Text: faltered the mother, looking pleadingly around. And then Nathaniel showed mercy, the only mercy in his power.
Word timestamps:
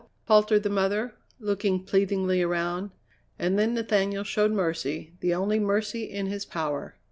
faltered 0.25 0.63
the 0.63 0.67
mother, 0.71 1.13
looking 1.39 1.83
pleadingly 1.85 2.41
around. 2.41 2.89
And 3.37 3.59
then 3.59 3.75
Nathaniel 3.75 4.23
showed 4.23 4.49
mercy, 4.51 5.13
the 5.19 5.35
only 5.35 5.59
mercy 5.59 6.05
in 6.05 6.25
his 6.25 6.43
power. 6.43 6.95